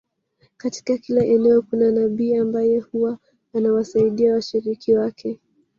Katika 0.57 0.97
kila 0.97 1.25
eneo 1.25 1.61
kuna 1.61 1.91
nabii 1.91 2.35
ambaye 2.35 2.79
huwa 2.79 3.17
anawasaidia 3.53 4.33
washiriki 4.33 4.93
wake 4.95 5.39